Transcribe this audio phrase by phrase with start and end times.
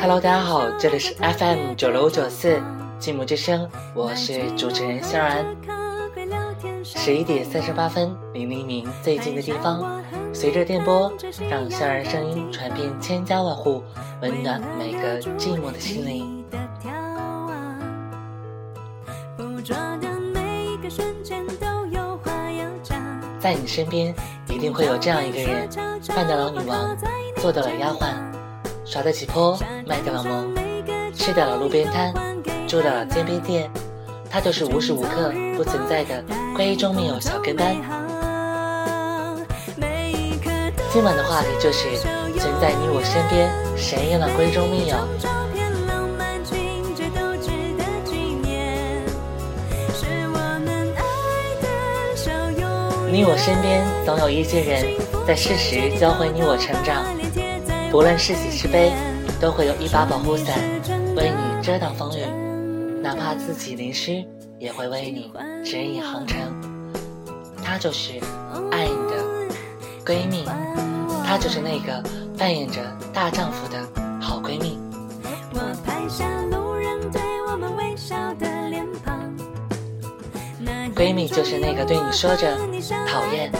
[0.00, 2.62] Hello，大家好，这里是 FM 九六九四
[3.00, 5.44] 寂寞之声，我是主持人萧然。
[6.84, 10.00] 十一点三十八分，离黎明最近的地方，
[10.32, 11.12] 随着电波，
[11.50, 13.82] 让萧然声音传遍千家万户，
[14.20, 16.44] 温暖每个寂寞的心灵。
[23.40, 24.14] 在你身边，
[24.48, 25.68] 一定会有这样一个人，
[26.14, 26.96] 扮到了女王，
[27.38, 28.14] 做到了丫鬟，
[28.84, 30.54] 耍得起泼，卖掉了萌，
[31.14, 32.12] 吃掉了路边摊，
[32.68, 33.70] 住到了街边店，
[34.28, 36.22] 他就是无时无刻不存在的
[36.54, 37.74] 闺中密友小跟班。
[40.92, 41.96] 今晚的话题就是
[42.38, 44.96] 存在你我身边，谁演了闺中密友？
[53.10, 54.84] 你我身边总有一些人
[55.26, 57.04] 在适时教会你我成长，
[57.92, 58.90] 不论是喜是悲，
[59.38, 60.58] 都会有一把保护伞
[61.14, 62.24] 为你遮挡风雨，
[63.02, 64.24] 哪怕自己淋湿，
[64.58, 65.30] 也会为你
[65.62, 66.40] 指引航程。
[67.62, 68.12] 她就是
[68.70, 69.22] 爱你的
[70.06, 70.46] 闺蜜，
[71.22, 72.02] 她就是那个
[72.38, 72.80] 扮演着
[73.12, 73.86] 大丈夫的
[74.18, 74.78] 好闺蜜。
[80.96, 82.56] 闺蜜就是那个对你说着
[83.06, 83.52] 讨厌，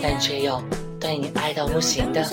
[0.00, 0.62] 但却又
[1.00, 2.24] 对你爱到不行的。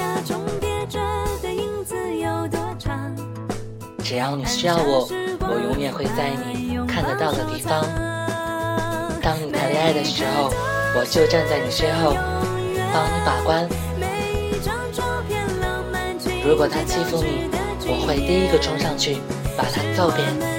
[4.10, 5.08] 只要你需要我，
[5.42, 7.86] 我永远会在你看得到的地方。
[9.22, 10.50] 当你谈恋爱的时候，
[10.96, 12.16] 我就站在你身后，
[12.92, 13.70] 帮你把关。
[16.44, 17.52] 如果他欺负你，
[17.86, 19.20] 我会第一个冲上去
[19.56, 20.59] 把他揍扁。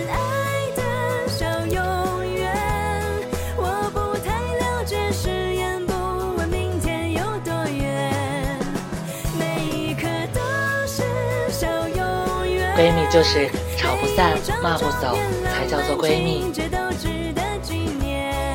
[12.76, 15.16] 闺蜜就是吵不散、骂不走，
[15.52, 16.50] 才叫做闺蜜。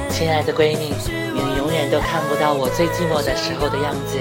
[0.09, 0.94] 亲爱的闺蜜，
[1.34, 4.18] 你永远都看不到我最寂寞的时候的样子，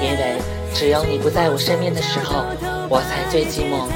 [0.00, 0.40] 因为
[0.72, 2.44] 只有你不在我身边的时候，
[2.88, 3.88] 我才最寂寞。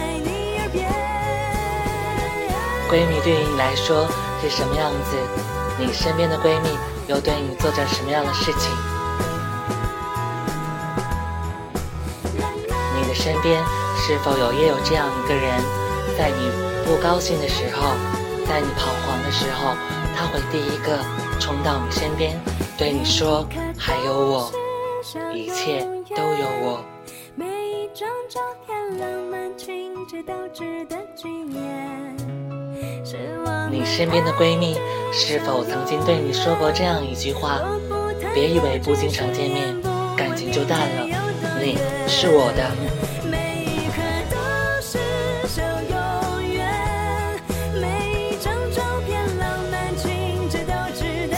[2.90, 4.08] 闺蜜对于你来说
[4.42, 5.16] 是什么样子？
[5.78, 6.76] 你身边的闺蜜
[7.06, 8.97] 又对你做着什么样的事情？
[13.18, 13.62] 身边。
[14.00, 15.60] 是否有也有这样一个人，
[16.16, 16.50] 在你
[16.86, 17.90] 不高兴的时候，
[18.46, 19.74] 在你彷徨的时候，
[20.16, 20.96] 他会第一个
[21.40, 22.40] 冲到你身边，
[22.78, 23.44] 对你说
[23.76, 24.52] ：“还有我，
[25.34, 25.80] 一切
[26.16, 26.84] 都有我。”
[33.70, 34.78] 你身边的闺蜜
[35.12, 37.60] 是否曾经对你说过这样一句话？
[38.32, 39.76] 别以为不经常见面，
[40.16, 41.04] 感情就淡了。
[41.60, 41.76] 你
[42.06, 42.97] 是我的。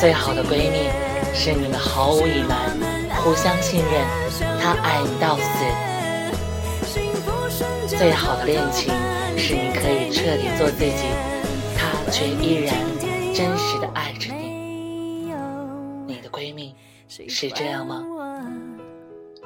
[0.00, 0.88] 最好的闺蜜
[1.34, 2.70] 是你们毫无隐瞒，
[3.22, 4.02] 互相信任，
[4.58, 5.44] 她爱你到死。
[7.86, 8.94] 最好的恋情
[9.36, 11.04] 是你可以彻底做自己，
[11.76, 12.74] 她却依然
[13.34, 15.34] 真实的爱着你。
[16.06, 16.74] 你的闺蜜
[17.06, 18.02] 是这样吗？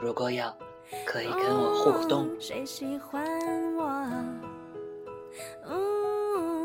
[0.00, 0.44] 如果有，
[1.04, 2.28] 可以跟我互动。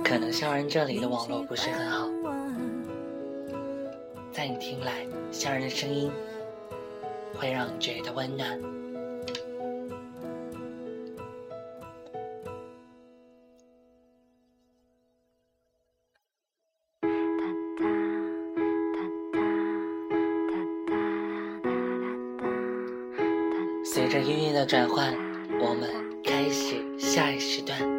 [0.04, 2.08] 可能校园这里的网络不是很好。
[4.40, 6.10] 在你听来，香人的声音
[7.34, 8.58] 会让你觉得温暖。
[23.84, 25.14] 随着音乐的转换，
[25.60, 25.90] 我们
[26.24, 27.99] 开始下一时段。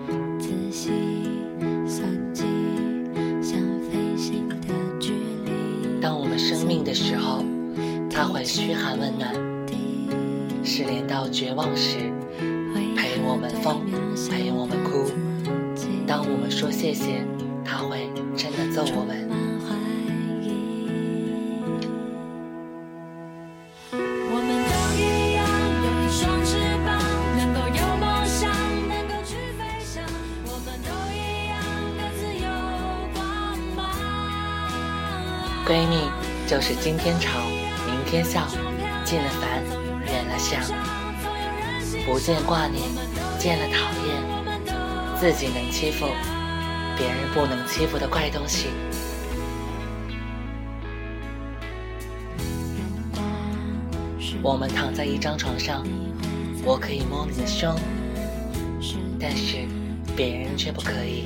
[6.91, 7.41] 的时候，
[8.09, 9.31] 他会嘘寒问暖；
[10.61, 12.11] 失恋到绝望时，
[12.97, 13.79] 陪我们疯，
[14.29, 15.09] 陪我们哭。
[16.05, 17.25] 当我们说谢谢。
[17.63, 19.20] 他会真的揍我们。
[36.51, 37.39] 就是今天吵，
[37.87, 38.45] 明天笑，
[39.05, 39.63] 近了烦，
[40.05, 40.61] 远了想，
[42.05, 42.83] 不见挂念，
[43.39, 46.07] 见了讨厌，自己能欺负，
[46.97, 48.67] 别人不能欺负的怪东西。
[54.43, 55.87] 我们躺在一张床上，
[56.65, 57.73] 我可以摸你的胸，
[59.17, 59.65] 但是
[60.17, 61.25] 别人却不可以。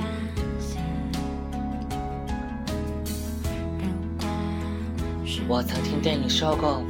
[5.48, 6.82] 我曾经对你说过，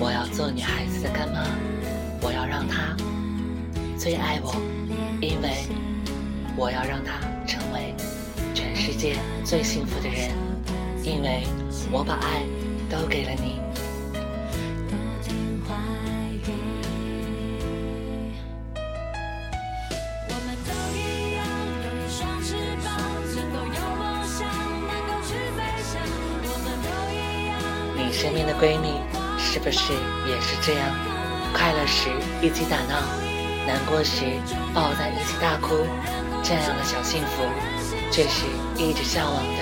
[0.00, 1.44] 我要做女孩子的干妈，
[2.22, 2.96] 我要让她
[3.98, 4.54] 最爱我，
[5.20, 5.50] 因为
[6.56, 7.94] 我要让她成为
[8.54, 10.30] 全世界最幸福的人，
[11.04, 11.42] 因为
[11.92, 12.42] 我把爱
[12.88, 13.60] 都给了你。
[28.08, 28.94] 你身边的闺蜜
[29.38, 29.92] 是不是
[30.26, 30.88] 也是这样？
[31.52, 32.08] 快乐时
[32.40, 33.04] 一起打闹，
[33.66, 34.24] 难过时
[34.72, 35.86] 抱在一起大哭，
[36.42, 37.44] 这样的小幸福，
[38.10, 38.46] 却是
[38.78, 39.60] 一直向往的。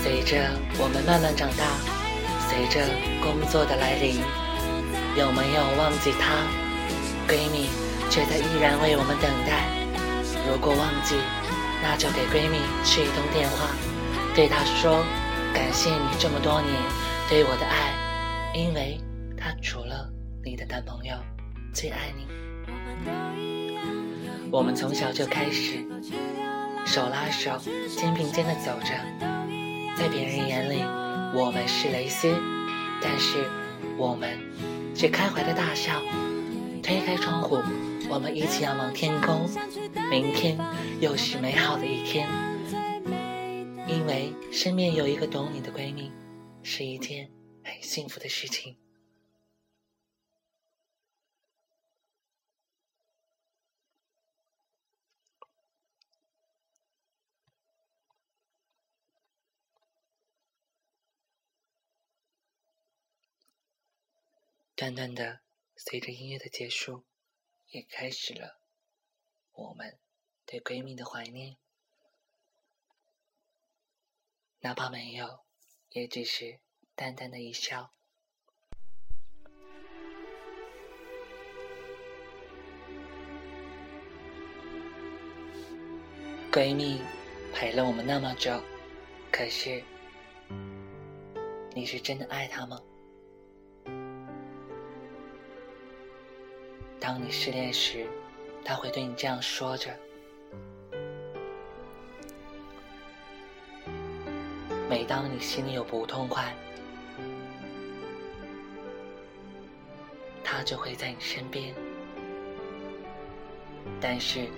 [0.00, 0.48] 随着
[0.78, 1.64] 我们慢慢长大，
[2.48, 2.86] 随着
[3.20, 4.22] 工作的来临，
[5.16, 6.46] 有没有忘记她？
[7.26, 7.68] 闺蜜
[8.08, 9.66] 却在依然为我们等待。
[10.46, 11.16] 如果忘记，
[11.82, 13.66] 那就给闺蜜去一通电话。
[14.34, 15.04] 对他说
[15.52, 16.72] ：“感谢你这么多年
[17.28, 17.92] 对我的爱，
[18.54, 18.98] 因为
[19.36, 20.08] 他除了
[20.44, 21.14] 你的男朋友
[21.74, 22.26] 最爱你。”
[24.50, 25.84] 我们从小就开始
[26.86, 27.58] 手拉手、
[27.96, 28.94] 肩并肩的走着，
[29.96, 30.82] 在别人眼里
[31.34, 32.34] 我们是蕾丝，
[33.02, 33.44] 但是
[33.96, 34.38] 我们
[34.94, 36.00] 却开怀的大笑。
[36.82, 37.62] 推开窗户，
[38.08, 39.48] 我们一起仰望天空，
[40.10, 40.58] 明天
[40.98, 42.26] 又是美好的一天。
[44.00, 46.10] 因为身边有一个懂你的闺蜜，
[46.64, 47.30] 是一件
[47.62, 48.78] 很幸福的事情。
[64.74, 65.42] 短短的，
[65.76, 67.04] 随着音乐的结束，
[67.68, 68.62] 也开始了
[69.52, 69.98] 我们
[70.46, 71.58] 对闺蜜的怀念。
[74.62, 75.40] 哪怕没有，
[75.88, 76.60] 也只是
[76.94, 77.92] 淡淡的一笑。
[86.52, 87.00] 闺蜜
[87.54, 88.60] 陪了我们那么久，
[89.32, 89.82] 可是
[91.74, 92.78] 你是真的爱她吗？
[97.00, 98.06] 当你失恋时，
[98.62, 99.98] 她会对你这样说着。
[104.90, 106.52] 每当你心里有不痛快，
[110.42, 111.72] 他就会在你身边。
[114.00, 114.48] 但是，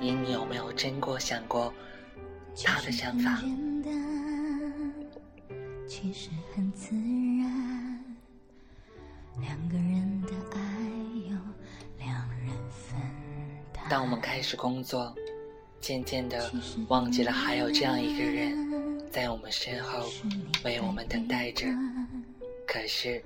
[0.00, 1.72] 你有没有真过想过
[2.64, 3.40] 他的想法？
[13.88, 15.14] 当我们开始工作，
[15.80, 16.50] 渐渐的
[16.88, 18.65] 忘记了还有这样一个人。
[19.16, 20.10] 在我们身后
[20.62, 21.64] 为我们等待着，
[22.66, 23.24] 可是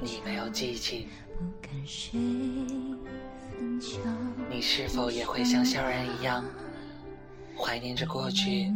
[0.00, 1.08] 你没有记起，
[4.48, 6.42] 你是否也会像萧然一样
[7.54, 8.72] 怀念着过去，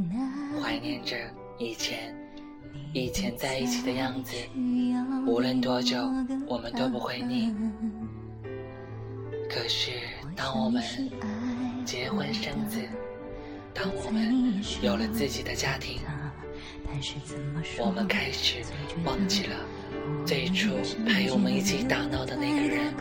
[0.62, 1.16] 怀念着
[1.56, 2.14] 以前，
[2.92, 4.36] 以前在一起的样子？
[5.26, 5.96] 无论多久，
[6.46, 7.54] 我们都不会腻。
[9.48, 9.92] 可是
[10.36, 10.84] 当我们
[11.86, 12.86] 结婚生子，
[13.74, 15.98] 当我们有了自己的家庭，
[17.78, 18.62] 我们开始
[19.04, 19.56] 忘记了
[20.24, 20.70] 最初
[21.04, 22.94] 陪我们一起打闹的那个人。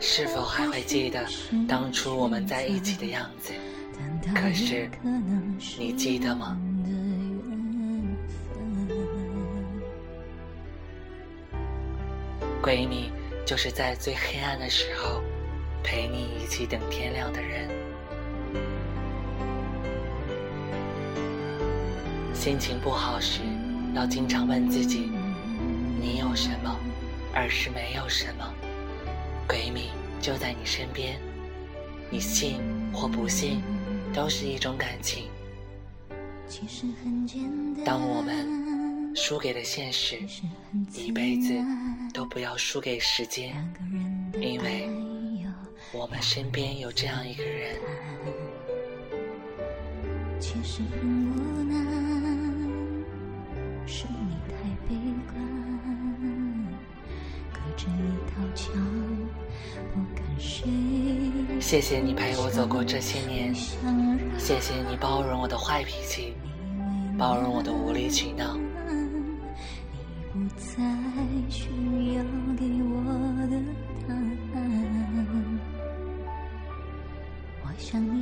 [0.00, 1.24] 是否还会记得
[1.68, 3.52] 当初我们在一起的样子？
[4.34, 4.88] 可是，
[5.78, 6.58] 你记得吗？
[12.62, 13.10] 闺蜜
[13.46, 15.22] 就是在最黑暗的时候
[15.82, 17.68] 陪你一起等天亮的人。
[22.34, 23.40] 心情不好时，
[23.94, 25.10] 要经常问自己：
[26.00, 26.76] 你有什么，
[27.34, 28.54] 而是没有什么。
[29.48, 31.18] 闺蜜就在你身边，
[32.10, 32.60] 你信
[32.92, 33.62] 或不信，
[34.12, 35.24] 都是一种感情。
[36.48, 37.42] 其实很简
[37.74, 38.87] 单当我们
[39.20, 40.16] 输给了现实，
[40.94, 41.52] 一辈子
[42.14, 43.52] 都不要输给时间，
[44.40, 44.88] 因为
[45.92, 47.76] 我们身边有这样一个人。
[50.38, 51.74] 其实很无奈，
[53.86, 54.54] 是你太
[54.88, 54.94] 悲
[55.26, 55.34] 观，
[57.52, 58.72] 隔着一道墙
[59.92, 60.64] 不敢睡。
[61.60, 63.52] 谢谢你陪我走过这些年，
[64.38, 66.34] 谢谢你包容我的坏脾气，
[67.18, 68.56] 包容我的无理取闹。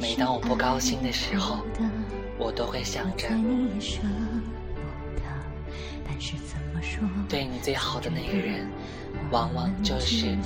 [0.01, 1.65] 每当我不高兴的时候，
[2.39, 3.29] 我都会想着，
[7.29, 8.69] 对你最好的那个人，
[9.31, 10.37] 往往就是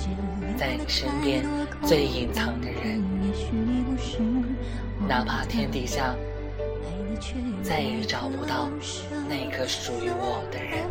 [0.57, 1.45] 在你身边
[1.83, 3.03] 最隐藏的人。
[5.07, 6.15] 哪怕天底下
[7.63, 8.69] 再也找不到
[9.29, 10.83] 那个属于我的人，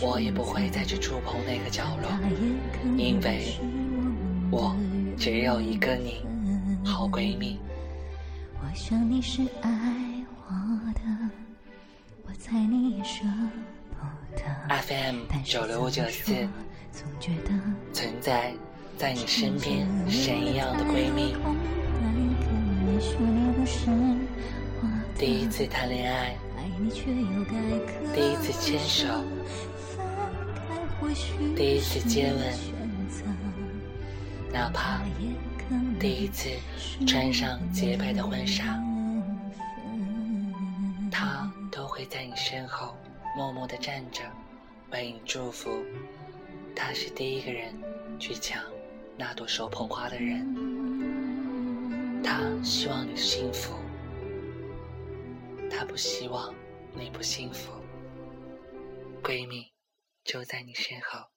[0.00, 2.10] 我也不会再去触碰那个角落，
[2.96, 3.58] 因为
[4.50, 4.74] 我
[5.18, 6.24] 只有一个你。
[6.82, 7.58] 好闺蜜。
[8.62, 9.70] 我想你是爱
[10.46, 10.52] 我
[10.94, 11.00] 的，
[12.24, 13.24] 我猜你也舍
[13.90, 14.42] 不得。
[14.82, 16.48] FM 九六五九四，
[17.92, 18.54] 存在
[18.96, 21.34] 在你身边神一样的闺蜜。
[25.20, 26.34] 第一次谈恋爱，
[28.14, 29.06] 第一次牵手，
[31.54, 32.42] 第一次接吻，
[34.50, 35.02] 哪怕。
[36.00, 36.48] 第一次
[37.06, 38.82] 穿上洁白的婚纱，
[41.12, 42.96] 他都会在你身后
[43.36, 44.22] 默默的站着，
[44.90, 45.70] 为你祝福。
[46.74, 47.74] 他是第一个人
[48.18, 48.62] 去抢
[49.18, 53.74] 那朵手捧花的人，他希望你幸福，
[55.70, 56.54] 他不希望
[56.94, 57.72] 你不幸福。
[59.22, 59.72] 闺蜜
[60.24, 61.30] 就在你身后，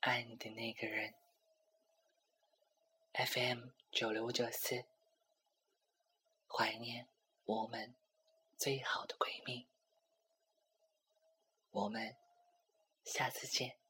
[0.00, 1.14] 爱你的那个人。
[3.12, 4.86] FM 九六五九四，
[6.48, 7.08] 怀念
[7.44, 7.94] 我们
[8.56, 9.68] 最好的闺蜜，
[11.70, 12.16] 我们
[13.04, 13.81] 下次见。